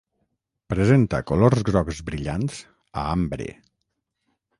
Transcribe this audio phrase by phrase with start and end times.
[0.73, 2.57] Presenta colors grocs brillants
[3.03, 3.51] a ambre.